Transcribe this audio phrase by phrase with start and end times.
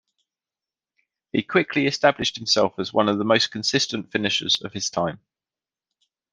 [1.31, 5.19] He quickly established himself as one of the most consistent finishers of his time.